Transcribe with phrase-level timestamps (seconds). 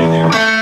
[0.00, 0.57] I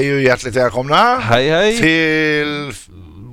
[0.00, 1.78] Hej och hjärtligt välkomna Hej hej!
[1.78, 2.72] till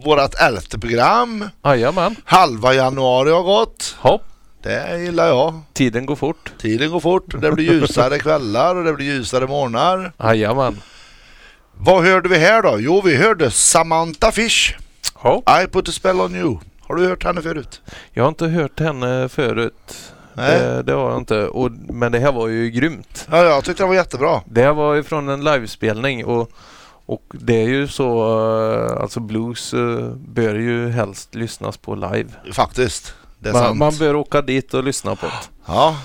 [0.03, 1.49] vårat elfte program.
[1.65, 2.15] Jajamän.
[2.25, 3.95] Halva januari har gått.
[3.99, 4.21] Hopp,
[4.63, 5.61] Det gillar jag.
[5.73, 6.51] tiden går fort.
[6.61, 7.41] Tiden går fort.
[7.41, 10.13] Det blir ljusare kvällar och det blir ljusare morgnar.
[10.23, 10.81] Jajamän.
[11.77, 12.75] Vad hörde vi här då?
[12.79, 14.75] Jo, vi hörde Samantha Fish.
[15.13, 15.49] Hopp.
[15.63, 16.57] I put a spell on you.
[16.81, 17.81] Har du hört henne förut?
[18.13, 20.13] Jag har inte hört henne förut.
[20.45, 21.47] Det, det har jag inte.
[21.47, 23.27] Och, men det här var ju grymt.
[23.31, 24.41] Ja, jag tyckte det var jättebra.
[24.45, 26.51] Det här var ju från en livespelning och,
[27.05, 28.19] och det är ju så,
[28.73, 32.29] eh, alltså blues eh, bör ju helst lyssnas på live.
[32.53, 33.13] Faktiskt.
[33.39, 33.77] Det är Man, sant.
[33.77, 35.31] man bör åka dit och lyssna på det.
[35.65, 35.97] Ja.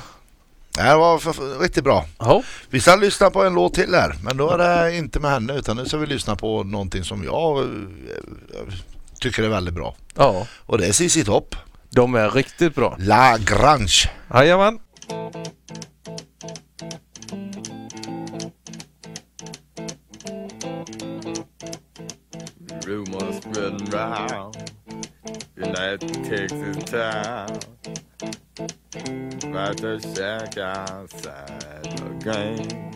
[0.75, 2.05] Det här var för, för, riktigt bra.
[2.19, 2.45] Hopp.
[2.71, 4.15] Vi ska lyssna på en låt till här.
[4.25, 7.25] Men då är det inte med henne utan nu ska vi lyssna på någonting som
[7.25, 7.65] jag eh,
[9.21, 9.95] tycker är väldigt bra.
[10.15, 11.57] Ja, Och det är ZZ Top.
[11.95, 12.97] De är riktigt bra.
[12.99, 14.11] La Grange.
[14.29, 14.79] Jajamän.
[22.87, 24.57] Rumors spreading round
[25.57, 27.59] United Texas town
[29.45, 32.93] About the shack outside the game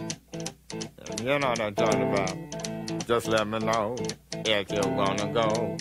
[1.23, 3.97] You know what I'm talking about Just let me know
[4.45, 5.77] if you wanna go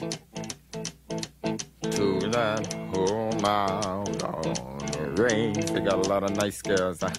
[1.91, 7.11] To that home out on the range They got a lot of nice girls huh?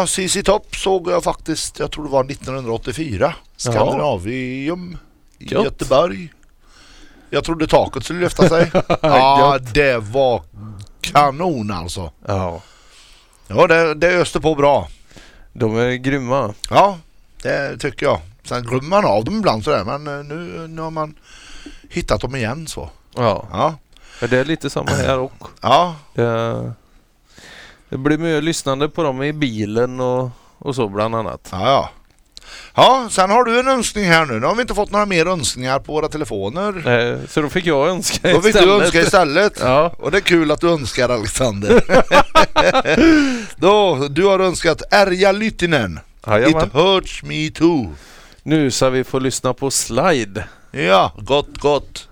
[0.00, 3.34] Ja, ZZ Top såg jag faktiskt, jag tror det var 1984.
[3.56, 4.98] Skandinavium
[5.38, 5.64] i Gött.
[5.64, 6.32] Göteborg.
[7.30, 8.70] Jag trodde taket skulle lyfta sig.
[9.02, 10.42] ja, det var
[11.00, 12.12] kanon alltså.
[12.26, 12.62] Ja.
[13.46, 14.88] Ja, det, det öste på bra.
[15.52, 16.54] De är grymma.
[16.70, 16.98] Ja,
[17.42, 18.20] det tycker jag.
[18.44, 21.14] Sen glömmer man av dem ibland sådär men eh, nu, nu har man
[21.90, 22.90] hittat dem igen så.
[23.14, 23.74] Ja, Ja,
[24.20, 26.72] men det är lite samma här och ja, det,
[27.90, 31.48] det blir mycket lyssnande på dem i bilen och, och så bland annat.
[31.52, 31.90] ja, ja.
[32.74, 34.40] Ja, sen har du en önskning här nu.
[34.40, 37.26] Nu har vi inte fått några mer önskningar på våra telefoner.
[37.28, 39.58] Så då fick jag önska Då fick du önska istället.
[39.60, 41.82] Ja, Och det är kul att du önskar Alexander.
[43.60, 46.00] Då, du har önskat Erja Lyttinen.
[46.26, 46.66] jajamän.
[46.66, 47.94] It hurts me too.
[48.42, 50.44] Nu ska vi få lyssna på Slide.
[50.70, 52.08] Ja, gott, gott.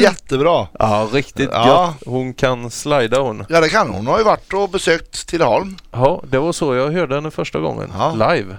[0.00, 0.66] Jättebra.
[0.78, 1.66] Ja, riktigt Ja.
[1.66, 2.02] gött.
[2.06, 3.44] Hon kan slida hon.
[3.48, 3.96] Ja det kan hon.
[3.96, 5.76] Hon har ju varit och besökt Tidaholm.
[5.92, 7.92] Ja, det var så jag hörde henne första gången.
[7.98, 8.12] Ja.
[8.30, 8.56] Live.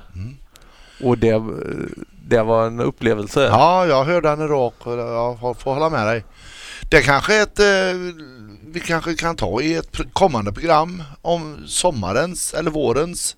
[1.03, 1.41] Och det,
[2.27, 3.41] det var en upplevelse.
[3.51, 6.23] Ja, jag hörde henne rak och jag får- hålla med dig.
[6.89, 7.97] Det kanske är ett, eh,
[8.67, 13.35] vi kanske kan ta i ett kommande program om sommarens eller vårens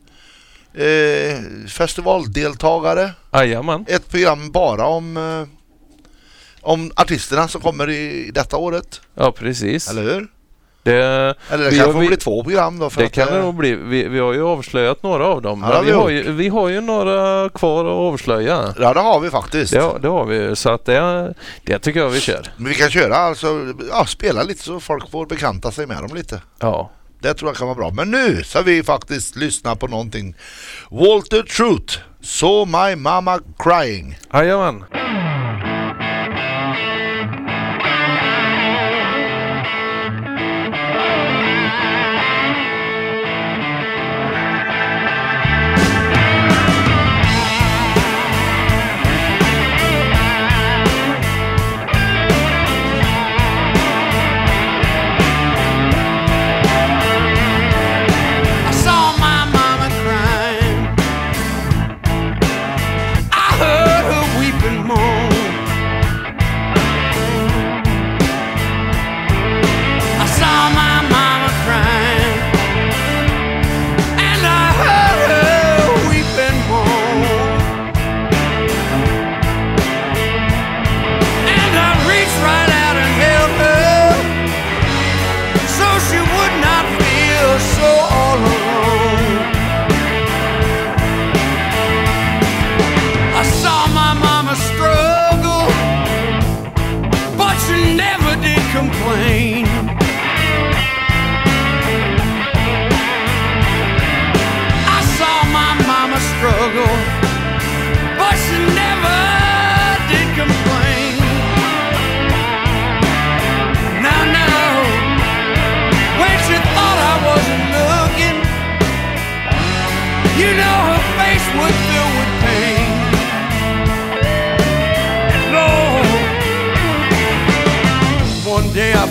[0.73, 3.11] eh, festivaldeltagare.
[3.33, 3.85] Jajamän.
[3.87, 5.56] Ett program bara om, eh,
[6.67, 9.01] om artisterna som kommer i detta året.
[9.15, 9.89] Ja, precis.
[9.89, 10.27] Eller hur?
[10.83, 10.93] Det,
[11.49, 12.89] Eller det kanske vi- två program då.
[12.89, 13.75] För det att, kan det eh, nog bli.
[13.75, 15.65] Vi, vi har ju avslöjat några av dem.
[15.69, 18.73] Ja, har vi, vi har ju, vi har ju några kvar att avslöja.
[18.79, 19.75] Ja det har vi faktiskt.
[19.75, 20.55] Har- det har vi.
[20.55, 22.47] Så att det, det tycker jag vi kör.
[22.57, 23.47] Men vi kan köra alltså,
[23.91, 26.41] ja, spela lite så folk får bekanta sig med dem lite.
[26.59, 26.91] Ja.
[27.19, 27.91] Det tror jag kan vara bra.
[27.91, 30.35] Men nu ska vi faktiskt lyssna på någonting.
[30.91, 34.19] Walter Truth, So My Mama Crying.
[34.33, 34.83] Jajamän.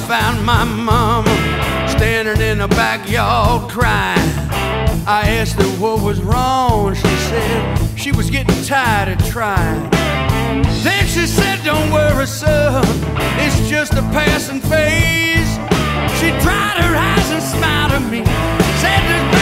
[0.06, 1.28] Found my mama
[1.88, 4.20] standing in the backyard crying.
[5.04, 6.94] I asked her what was wrong.
[6.94, 9.90] She said she was getting tired of trying.
[10.84, 12.84] Then she said, Don't worry, son,
[13.40, 15.52] it's just a passing phase.
[16.20, 18.24] She dried her eyes and smiled at me.
[18.80, 19.35] Said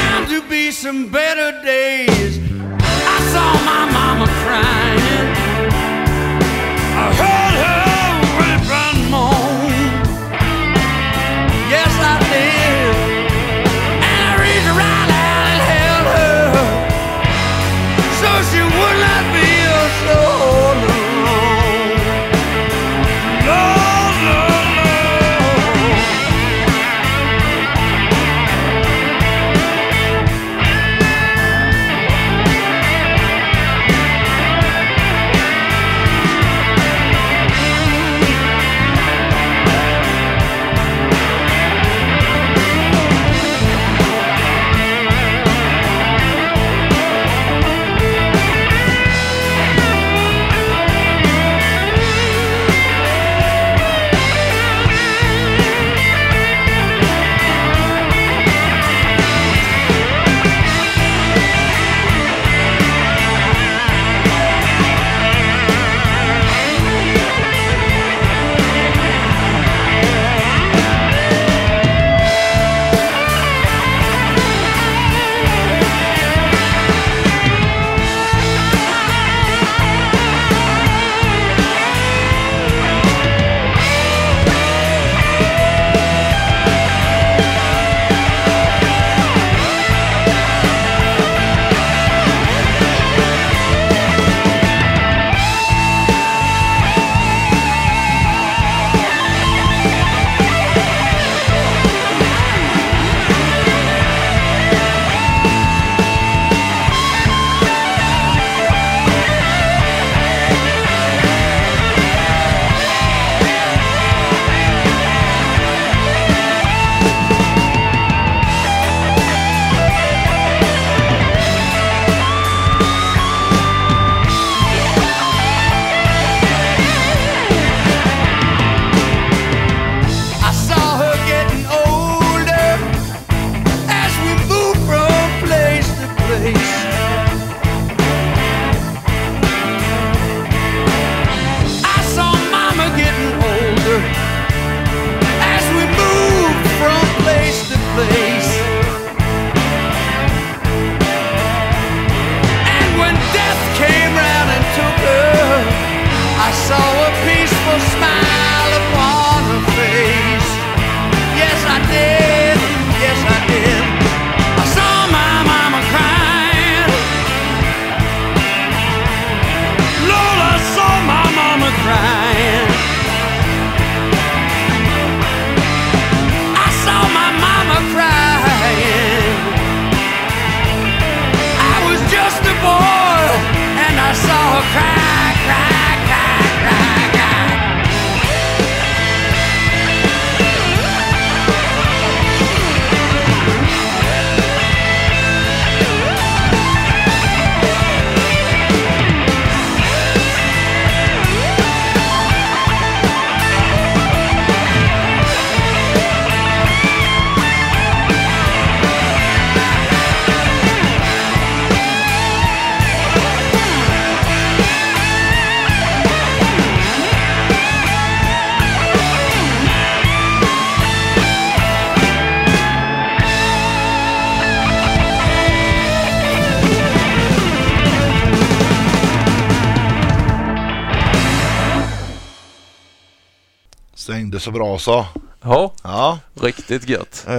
[234.04, 235.06] Stängde så bra så.
[235.42, 236.18] Ja, Ja.
[236.40, 237.24] riktigt gött.
[237.28, 237.34] Eh,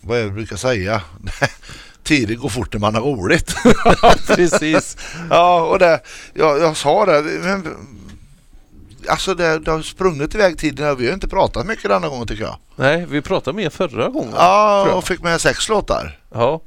[0.00, 1.02] vad är det jag brukar säga?
[2.02, 3.54] Tiden går fort när man har roligt.
[4.26, 4.96] Precis.
[5.30, 6.00] ja, och det,
[6.32, 7.22] jag, jag sa det.
[7.22, 7.76] Men,
[9.08, 10.96] alltså det, det har sprungit iväg tiden.
[10.96, 12.56] Vi har inte pratat mycket denna gången tycker jag.
[12.76, 14.34] Nej, vi pratade mer förra gången.
[14.36, 16.18] Ja, och fick med sex låtar.
[16.32, 16.60] Ja,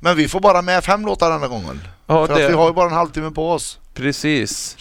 [0.00, 1.80] Men vi får bara med fem låtar denna gången.
[2.06, 3.78] ja För att vi har ju bara en halvtimme på oss.
[3.94, 4.76] precis.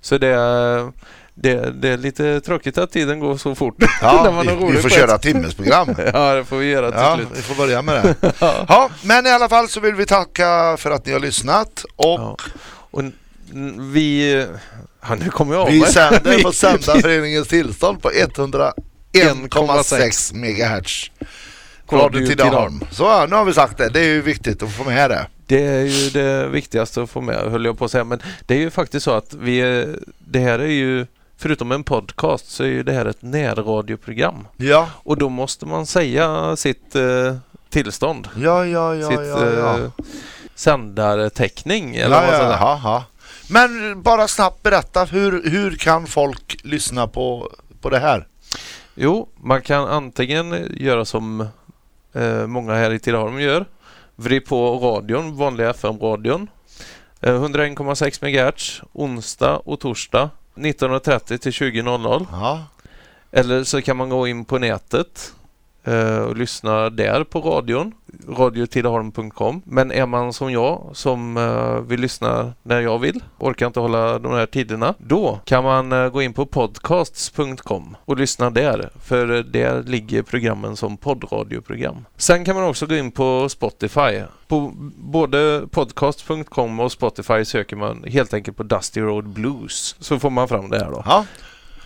[0.00, 0.92] Så det
[1.34, 3.74] det, det är lite tråkigt att tiden går så fort.
[4.02, 5.94] Ja, vi, vi får köra ett- timmesprogram.
[6.14, 7.28] Ja, det får vi göra till Ja, slut.
[7.34, 8.32] vi får börja med det.
[8.68, 12.20] Ja, men i alla fall så vill vi tacka för att ni har lyssnat och
[12.20, 12.36] Ja.
[12.90, 13.02] Och
[13.92, 14.46] vi...
[15.08, 21.10] Ja, nu kommer jag av vi sänder på Sändarföreningens tillstånd på 101,6 MHz.
[21.90, 22.80] Radio Tidaholm.
[22.90, 23.88] Så ja, nu har vi sagt det.
[23.88, 25.26] Det är ju viktigt att få med det.
[25.46, 28.04] Det är ju det viktigaste att få med, höll jag på att säga.
[28.04, 29.86] Men det är ju faktiskt så att vi...
[30.18, 31.06] Det här är ju...
[31.42, 34.46] Förutom en podcast så är ju det här ett närradioprogram.
[34.56, 37.36] Ja, Och då måste man säga sitt eh,
[37.70, 38.28] tillstånd.
[38.36, 39.50] ja, ja, ja, sitt ja.
[39.50, 39.78] ja.
[39.78, 39.90] eh,
[40.54, 43.04] sändartäckning eller Ja, vad ja, ja, ja.
[43.48, 47.50] Men bara snabbt berätta, hur, hur kan folk lyssna på,
[47.80, 48.26] på det här?
[48.94, 51.48] Jo, man kan antingen göra som
[52.12, 53.66] eh, många här i Tidaholm gör.
[54.16, 56.50] Vrid på radion, vanliga FM-radion.
[57.20, 62.26] Eh, 101,6 MHz onsdag och torsdag 19.30 till 20.00.
[62.30, 62.64] Ja,
[63.30, 65.32] Eller så kan man gå in på nätet
[65.84, 67.92] Eh, och lyssna där på radion,
[68.28, 69.62] radiotidaholm.com.
[69.64, 74.18] Men är man som jag som eh, vill lyssna när jag vill, orkar inte hålla
[74.18, 78.90] de här tiderna, då kan man eh, gå in på podcasts.com och lyssna där.
[79.04, 82.04] För eh, där ligger programmen som poddradioprogram.
[82.16, 84.22] Sen kan man också gå in på Spotify.
[84.48, 90.30] På både podcast.com och Spotify söker man helt enkelt på Dusty Road Blues så får
[90.30, 91.02] man fram det här då.
[91.06, 91.24] ja.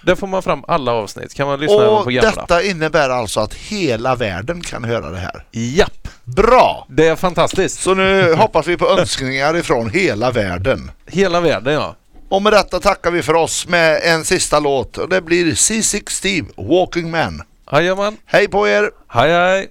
[0.07, 1.35] Där får man fram alla avsnitt.
[1.35, 2.31] Kan man lyssna Och på gamla.
[2.31, 5.45] detta innebär alltså att hela världen kan höra det här.
[5.51, 6.87] Japp, Bra!
[6.91, 7.81] det är fantastiskt.
[7.83, 10.91] Så nu hoppas vi på önskningar ifrån hela världen.
[11.07, 11.97] Hela världen ja.
[12.29, 16.11] Och med detta tackar vi för oss med en sista låt och det blir C6
[16.11, 17.43] Steve, Walking Man.
[17.73, 18.17] Jajamän.
[18.25, 18.91] Hej på er!
[19.09, 19.69] Hej hej.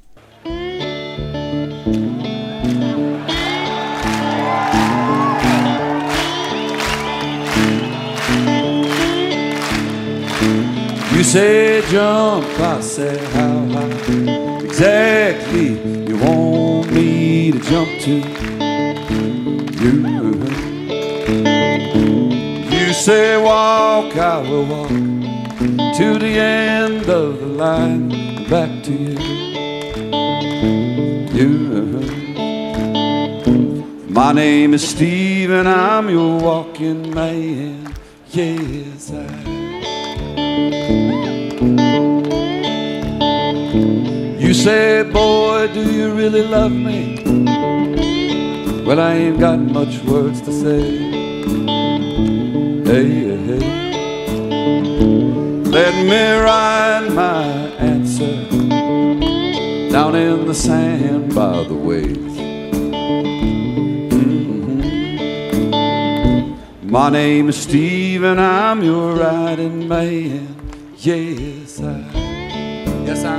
[11.25, 15.71] Say jump, I say how high exactly
[16.07, 18.15] you want me to jump to.
[19.81, 19.91] You,
[22.69, 24.89] you say walk, I will walk
[25.97, 28.09] to the end of the line
[28.47, 29.19] back to you.
[31.33, 31.55] You.
[34.09, 37.95] My name is Steve and I'm your walking man.
[38.31, 39.54] Yes, I.
[44.39, 47.21] You say, boy, do you really love me?
[48.85, 50.81] Well, I ain't got much words to say.
[52.85, 53.09] Hey,
[53.47, 53.75] hey.
[55.77, 57.43] Let me write my
[57.79, 58.35] answer
[59.91, 62.35] down in the sand by the waves.
[64.13, 64.81] Mhm.
[66.83, 70.64] My name is Steve and I'm your riding man.
[71.05, 72.01] Yes, I.
[73.05, 73.37] Yes, I.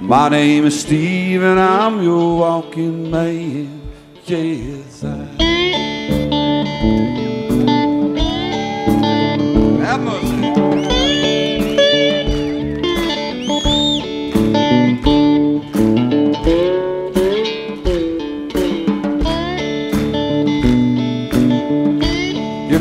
[0.00, 3.82] My name is Steve and I'm your walking man.
[4.24, 5.48] Yes, I.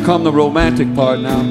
[0.07, 1.41] come the romantic part now.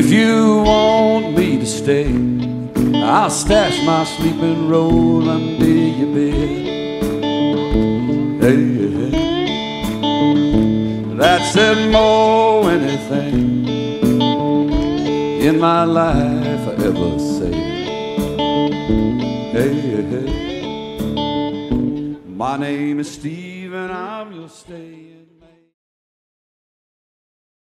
[0.00, 2.06] If you want me to stay,
[3.04, 6.62] I'll stash my sleeping roll under your bed.
[8.40, 9.10] Hey, hey.
[11.14, 13.68] That's it more anything
[15.46, 17.52] in my life I ever said.
[19.52, 20.51] Hey, hey.
[22.52, 23.51] My name is Steve